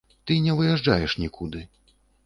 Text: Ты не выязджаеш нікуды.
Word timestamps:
Ты 0.29 0.37
не 0.45 0.53
выязджаеш 0.61 1.17
нікуды. 1.27 1.65